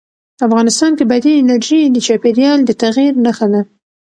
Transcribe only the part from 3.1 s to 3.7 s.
نښه ده.